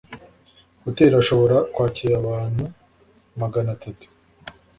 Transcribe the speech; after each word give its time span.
hoteri 0.83 1.09
irashobora 1.11 1.57
kwakira 1.73 2.13
abantu 2.21 2.63
magana 3.41 3.69
atatu 3.75 4.07